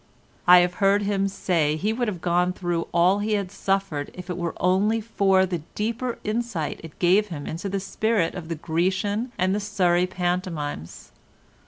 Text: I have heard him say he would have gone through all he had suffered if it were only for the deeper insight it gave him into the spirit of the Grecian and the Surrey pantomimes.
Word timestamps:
I 0.47 0.61
have 0.61 0.73
heard 0.81 1.03
him 1.03 1.27
say 1.27 1.75
he 1.75 1.93
would 1.93 2.07
have 2.07 2.21
gone 2.21 2.53
through 2.53 2.87
all 2.91 3.19
he 3.19 3.33
had 3.33 3.51
suffered 3.51 4.09
if 4.15 4.31
it 4.31 4.35
were 4.39 4.55
only 4.59 4.99
for 4.99 5.45
the 5.45 5.59
deeper 5.75 6.17
insight 6.23 6.81
it 6.83 6.97
gave 6.97 7.27
him 7.27 7.45
into 7.45 7.69
the 7.69 7.79
spirit 7.79 8.33
of 8.33 8.49
the 8.49 8.55
Grecian 8.55 9.31
and 9.37 9.53
the 9.53 9.59
Surrey 9.59 10.07
pantomimes. 10.07 11.11